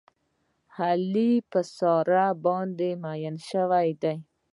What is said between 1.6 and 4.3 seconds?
ساره باندې مین شوی دی.